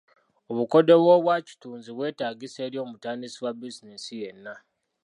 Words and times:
Obukodyo 0.51 0.95
bw'obwakitunzi 1.01 1.89
bwetaagisa 1.93 2.59
eri 2.67 2.77
omutandisi 2.83 3.37
wa 3.45 3.51
bizinensi 3.59 4.13
yenna. 4.21 4.53